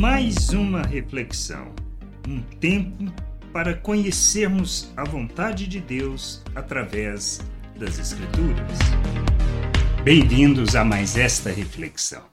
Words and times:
mais 0.00 0.48
uma 0.48 0.80
reflexão, 0.80 1.74
um 2.26 2.40
tempo 2.40 3.04
para 3.52 3.74
conhecermos 3.74 4.90
a 4.96 5.04
vontade 5.04 5.66
de 5.66 5.78
Deus 5.78 6.42
através 6.54 7.42
das 7.76 7.98
Escrituras. 7.98 8.78
Bem-vindos 10.02 10.74
a 10.74 10.86
mais 10.86 11.18
esta 11.18 11.50
reflexão. 11.50 12.24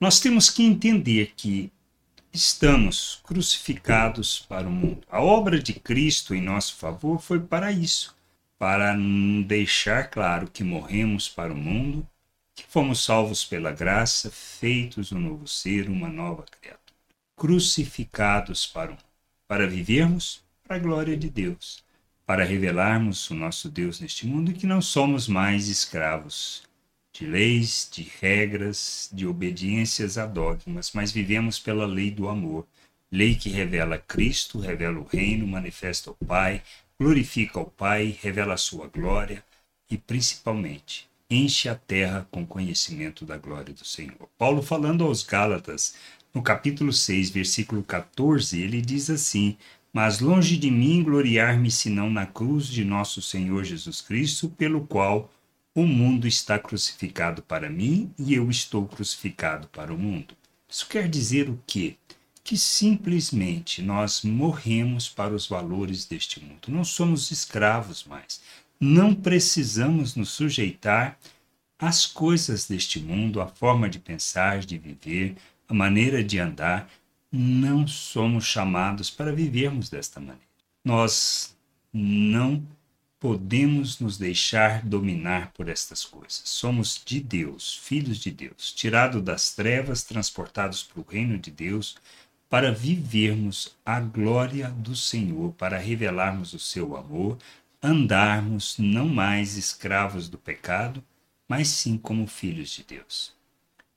Nós 0.00 0.18
temos 0.18 0.50
que 0.50 0.64
entender 0.64 1.34
que 1.36 1.70
estamos 2.32 3.20
crucificados 3.22 4.40
para 4.40 4.66
o 4.66 4.72
mundo. 4.72 5.02
A 5.08 5.22
obra 5.22 5.62
de 5.62 5.74
Cristo 5.74 6.34
em 6.34 6.42
nosso 6.42 6.74
favor 6.74 7.22
foi 7.22 7.38
para 7.38 7.70
isso, 7.70 8.16
para 8.58 8.96
deixar 9.46 10.10
claro 10.10 10.50
que 10.52 10.64
morremos 10.64 11.28
para 11.28 11.52
o 11.52 11.56
mundo, 11.56 12.04
que 12.56 12.64
fomos 12.68 13.04
salvos 13.04 13.44
pela 13.44 13.70
graça, 13.70 14.32
feitos 14.32 15.12
um 15.12 15.20
novo 15.20 15.46
ser, 15.46 15.88
uma 15.88 16.08
nova 16.08 16.42
criatura, 16.42 16.87
crucificados 17.38 18.66
para 18.66 18.98
para 19.46 19.66
vivermos 19.66 20.42
para 20.62 20.76
a 20.76 20.78
glória 20.78 21.16
de 21.16 21.30
Deus, 21.30 21.82
para 22.26 22.44
revelarmos 22.44 23.30
o 23.30 23.34
nosso 23.34 23.70
Deus 23.70 24.00
neste 24.00 24.26
mundo 24.26 24.50
e 24.50 24.54
que 24.54 24.66
não 24.66 24.82
somos 24.82 25.26
mais 25.26 25.68
escravos 25.68 26.62
de 27.10 27.26
leis, 27.26 27.88
de 27.90 28.06
regras, 28.20 29.08
de 29.10 29.26
obediências 29.26 30.18
a 30.18 30.26
dogmas, 30.26 30.92
mas 30.92 31.10
vivemos 31.10 31.58
pela 31.58 31.86
lei 31.86 32.10
do 32.10 32.28
amor, 32.28 32.66
lei 33.10 33.34
que 33.34 33.48
revela 33.48 33.98
Cristo, 33.98 34.58
revela 34.58 34.98
o 35.00 35.04
reino, 35.04 35.46
manifesta 35.46 36.10
o 36.10 36.14
Pai, 36.26 36.62
glorifica 37.00 37.58
o 37.58 37.70
Pai, 37.70 38.16
revela 38.20 38.54
a 38.54 38.58
sua 38.58 38.86
glória 38.88 39.42
e, 39.90 39.96
principalmente, 39.96 41.07
enche 41.30 41.68
a 41.68 41.74
terra 41.74 42.26
com 42.30 42.46
conhecimento 42.46 43.24
da 43.24 43.36
glória 43.36 43.74
do 43.74 43.84
Senhor. 43.84 44.28
Paulo, 44.38 44.62
falando 44.62 45.04
aos 45.04 45.22
Gálatas, 45.22 45.94
no 46.32 46.42
capítulo 46.42 46.92
6, 46.92 47.30
versículo 47.30 47.82
14, 47.82 48.60
ele 48.60 48.80
diz 48.80 49.10
assim: 49.10 49.56
Mas 49.92 50.20
longe 50.20 50.56
de 50.56 50.70
mim 50.70 51.02
gloriar-me 51.02 51.70
senão 51.70 52.08
na 52.10 52.24
cruz 52.24 52.66
de 52.66 52.84
nosso 52.84 53.20
Senhor 53.20 53.64
Jesus 53.64 54.00
Cristo, 54.00 54.48
pelo 54.48 54.86
qual 54.86 55.30
o 55.74 55.86
mundo 55.86 56.26
está 56.26 56.58
crucificado 56.58 57.42
para 57.42 57.68
mim 57.68 58.10
e 58.18 58.34
eu 58.34 58.50
estou 58.50 58.86
crucificado 58.86 59.68
para 59.68 59.92
o 59.92 59.98
mundo. 59.98 60.34
Isso 60.68 60.88
quer 60.88 61.08
dizer 61.08 61.48
o 61.48 61.60
quê? 61.66 61.96
Que 62.42 62.56
simplesmente 62.56 63.82
nós 63.82 64.22
morremos 64.22 65.08
para 65.08 65.34
os 65.34 65.46
valores 65.46 66.06
deste 66.06 66.40
mundo. 66.40 66.68
Não 66.68 66.84
somos 66.84 67.30
escravos 67.30 68.04
mais. 68.04 68.40
Não 68.80 69.14
precisamos 69.14 70.14
nos 70.14 70.30
sujeitar 70.30 71.18
às 71.78 72.06
coisas 72.06 72.66
deste 72.66 73.00
mundo, 73.00 73.40
à 73.40 73.46
forma 73.46 73.88
de 73.88 73.98
pensar, 73.98 74.60
de 74.60 74.78
viver, 74.78 75.36
a 75.68 75.74
maneira 75.74 76.22
de 76.22 76.38
andar. 76.38 76.88
Não 77.30 77.86
somos 77.86 78.44
chamados 78.44 79.10
para 79.10 79.32
vivermos 79.32 79.90
desta 79.90 80.20
maneira. 80.20 80.40
Nós 80.84 81.56
não 81.92 82.64
podemos 83.20 83.98
nos 83.98 84.16
deixar 84.16 84.82
dominar 84.82 85.52
por 85.52 85.68
estas 85.68 86.04
coisas. 86.04 86.42
Somos 86.44 87.02
de 87.04 87.20
Deus, 87.20 87.76
filhos 87.82 88.18
de 88.18 88.30
Deus, 88.30 88.72
tirados 88.72 89.22
das 89.22 89.54
trevas, 89.54 90.04
transportados 90.04 90.84
para 90.84 91.00
o 91.00 91.06
reino 91.06 91.36
de 91.36 91.50
Deus, 91.50 91.96
para 92.48 92.72
vivermos 92.72 93.76
a 93.84 94.00
glória 94.00 94.70
do 94.70 94.94
Senhor, 94.94 95.52
para 95.54 95.78
revelarmos 95.78 96.54
o 96.54 96.58
seu 96.58 96.96
amor, 96.96 97.36
andarmos 97.82 98.76
não 98.78 99.08
mais 99.08 99.56
escravos 99.56 100.28
do 100.28 100.38
pecado, 100.38 101.02
mas 101.48 101.68
sim 101.68 101.96
como 101.96 102.26
filhos 102.26 102.70
de 102.70 102.82
Deus. 102.82 103.32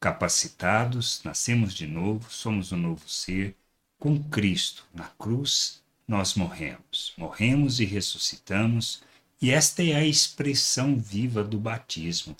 Capacitados, 0.00 1.20
nascemos 1.24 1.74
de 1.74 1.86
novo, 1.86 2.30
somos 2.30 2.72
um 2.72 2.76
novo 2.76 3.08
ser, 3.08 3.56
com 3.98 4.22
Cristo 4.24 4.86
na 4.94 5.08
cruz 5.18 5.82
nós 6.06 6.34
morremos. 6.34 7.14
Morremos 7.16 7.80
e 7.80 7.84
ressuscitamos, 7.84 9.02
e 9.40 9.50
esta 9.50 9.82
é 9.82 9.94
a 9.94 10.06
expressão 10.06 10.96
viva 10.96 11.42
do 11.42 11.58
batismo, 11.58 12.36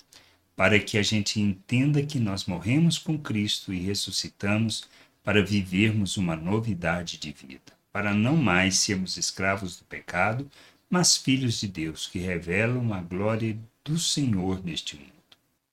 para 0.55 0.79
que 0.79 0.97
a 0.97 1.03
gente 1.03 1.41
entenda 1.41 2.05
que 2.05 2.19
nós 2.19 2.45
morremos 2.45 2.97
com 2.97 3.17
Cristo 3.17 3.73
e 3.73 3.79
ressuscitamos 3.79 4.87
para 5.23 5.43
vivermos 5.43 6.17
uma 6.17 6.35
novidade 6.35 7.17
de 7.17 7.31
vida, 7.31 7.73
para 7.91 8.13
não 8.13 8.37
mais 8.37 8.77
sermos 8.77 9.17
escravos 9.17 9.77
do 9.77 9.83
pecado, 9.85 10.49
mas 10.95 11.17
filhos 11.17 11.59
de 11.59 11.67
Deus 11.67 12.07
que 12.07 12.19
revelam 12.19 12.93
a 12.93 13.01
glória 13.01 13.57
do 13.83 13.99
Senhor 13.99 14.63
neste 14.63 14.95
mundo. 14.95 15.11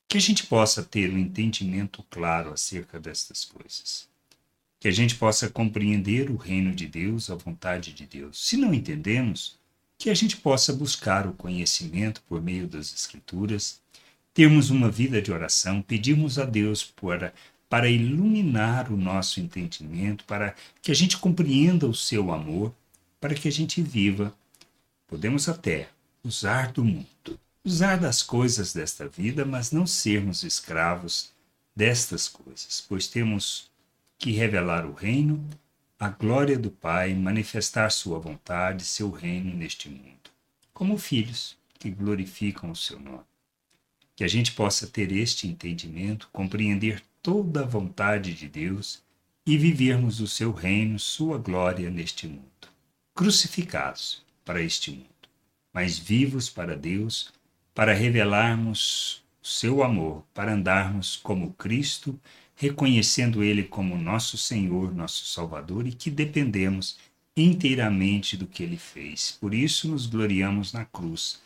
Que 0.08 0.18
a 0.18 0.20
gente 0.20 0.46
possa 0.46 0.82
ter 0.82 1.10
um 1.10 1.18
entendimento 1.18 2.04
claro 2.10 2.52
acerca 2.52 2.98
destas 2.98 3.44
coisas 3.44 4.10
que 4.82 4.88
a 4.88 4.90
gente 4.90 5.14
possa 5.14 5.48
compreender 5.48 6.28
o 6.28 6.34
reino 6.34 6.74
de 6.74 6.88
Deus, 6.88 7.30
a 7.30 7.36
vontade 7.36 7.92
de 7.92 8.04
Deus. 8.04 8.44
Se 8.44 8.56
não 8.56 8.74
entendemos, 8.74 9.56
que 9.96 10.10
a 10.10 10.14
gente 10.14 10.36
possa 10.36 10.72
buscar 10.72 11.24
o 11.24 11.34
conhecimento 11.34 12.20
por 12.28 12.42
meio 12.42 12.66
das 12.66 12.92
Escrituras, 12.92 13.80
termos 14.34 14.70
uma 14.70 14.90
vida 14.90 15.22
de 15.22 15.30
oração, 15.30 15.80
pedirmos 15.80 16.36
a 16.36 16.44
Deus 16.44 16.82
para, 16.82 17.32
para 17.68 17.88
iluminar 17.88 18.90
o 18.90 18.96
nosso 18.96 19.38
entendimento, 19.38 20.24
para 20.24 20.56
que 20.82 20.90
a 20.90 20.94
gente 20.96 21.16
compreenda 21.16 21.86
o 21.86 21.94
seu 21.94 22.32
amor, 22.32 22.74
para 23.20 23.36
que 23.36 23.46
a 23.46 23.52
gente 23.52 23.80
viva. 23.80 24.34
Podemos 25.12 25.46
até 25.46 25.90
usar 26.24 26.72
do 26.72 26.82
mundo, 26.82 27.38
usar 27.62 27.96
das 27.98 28.22
coisas 28.22 28.72
desta 28.72 29.06
vida, 29.06 29.44
mas 29.44 29.70
não 29.70 29.86
sermos 29.86 30.42
escravos 30.42 31.34
destas 31.76 32.28
coisas, 32.28 32.82
pois 32.88 33.08
temos 33.08 33.70
que 34.16 34.32
revelar 34.32 34.86
o 34.86 34.94
reino, 34.94 35.46
a 36.00 36.08
glória 36.08 36.58
do 36.58 36.70
Pai, 36.70 37.12
manifestar 37.12 37.90
sua 37.90 38.18
vontade, 38.18 38.86
seu 38.86 39.10
reino 39.10 39.54
neste 39.54 39.90
mundo, 39.90 40.30
como 40.72 40.96
filhos 40.96 41.58
que 41.78 41.90
glorificam 41.90 42.70
o 42.70 42.74
seu 42.76 42.98
nome. 42.98 43.26
Que 44.16 44.24
a 44.24 44.28
gente 44.28 44.52
possa 44.52 44.86
ter 44.86 45.12
este 45.12 45.46
entendimento, 45.46 46.30
compreender 46.32 47.02
toda 47.22 47.60
a 47.60 47.66
vontade 47.66 48.32
de 48.32 48.48
Deus 48.48 49.02
e 49.44 49.58
vivermos 49.58 50.20
o 50.20 50.26
seu 50.26 50.52
reino, 50.52 50.98
sua 50.98 51.36
glória 51.36 51.90
neste 51.90 52.26
mundo. 52.26 52.48
Crucificados 53.14 54.22
para 54.44 54.62
este 54.62 54.90
mundo, 54.90 55.06
mas 55.72 55.98
vivos 55.98 56.48
para 56.50 56.76
Deus, 56.76 57.32
para 57.74 57.94
revelarmos 57.94 59.22
o 59.42 59.46
seu 59.46 59.82
amor, 59.82 60.24
para 60.34 60.52
andarmos 60.52 61.16
como 61.16 61.52
Cristo 61.54 62.18
reconhecendo 62.62 63.42
Ele 63.42 63.64
como 63.64 63.98
nosso 63.98 64.38
Senhor, 64.38 64.94
nosso 64.94 65.26
Salvador 65.26 65.86
e 65.86 65.92
que 65.92 66.08
dependemos 66.08 66.96
inteiramente 67.36 68.36
do 68.36 68.46
que 68.46 68.62
Ele 68.62 68.76
fez. 68.76 69.36
Por 69.40 69.52
isso 69.52 69.88
nos 69.88 70.06
gloriamos 70.06 70.72
na 70.72 70.84
cruz, 70.84 71.40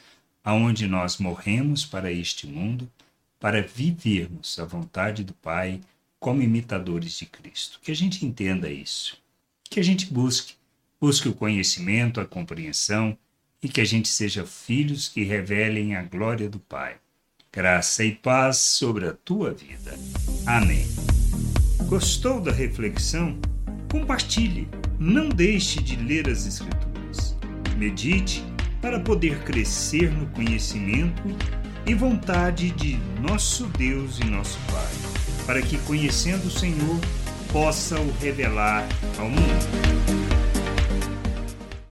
aonde 0.45 0.87
nós 0.87 1.17
morremos 1.17 1.87
para 1.87 2.13
este 2.13 2.47
mundo, 2.47 2.91
para 3.41 3.63
vivermos 3.63 4.59
a 4.59 4.67
vontade 4.67 5.25
do 5.25 5.33
Pai 5.33 5.81
como 6.19 6.43
imitadores 6.43 7.17
de 7.19 7.25
Cristo. 7.25 7.81
Que 7.83 7.93
a 7.93 7.97
gente 7.97 8.27
entenda 8.27 8.71
isso, 8.71 9.17
que 9.71 9.81
a 9.81 9.83
gente 9.83 10.13
busque, 10.13 10.55
busque 11.07 11.29
o 11.29 11.35
conhecimento, 11.35 12.21
a 12.21 12.25
compreensão 12.25 13.17
e 13.63 13.69
que 13.69 13.81
a 13.81 13.85
gente 13.85 14.09
seja 14.09 14.45
filhos 14.45 15.09
que 15.09 15.23
revelem 15.23 15.95
a 15.95 16.03
glória 16.03 16.49
do 16.49 16.59
Pai 16.59 16.97
graça 17.53 18.03
e 18.03 18.11
paz 18.11 18.57
sobre 18.57 19.07
a 19.07 19.13
tua 19.13 19.53
vida. 19.53 19.97
Amém. 20.45 20.85
Gostou 21.87 22.41
da 22.41 22.51
reflexão? 22.51 23.39
Compartilhe. 23.89 24.69
Não 24.99 25.29
deixe 25.29 25.81
de 25.81 25.95
ler 25.95 26.29
as 26.29 26.45
Escrituras. 26.45 27.37
Medite 27.77 28.43
para 28.83 28.99
poder 28.99 29.39
crescer 29.45 30.11
no 30.11 30.27
conhecimento 30.31 31.23
e 31.87 31.95
vontade 31.95 32.73
de 32.73 32.97
nosso 33.23 33.67
Deus 33.79 34.19
e 34.19 34.25
nosso 34.25 34.59
Pai, 34.73 35.47
para 35.47 35.63
que, 35.63 35.79
conhecendo 35.79 36.49
o 36.49 36.51
Senhor, 36.51 37.01
possa 37.53 37.99
o 37.99 38.11
revelar 38.19 38.87
ao 39.17 39.31
mundo. 39.31 40.26